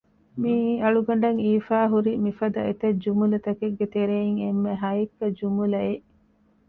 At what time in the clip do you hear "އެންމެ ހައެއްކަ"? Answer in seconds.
4.43-5.25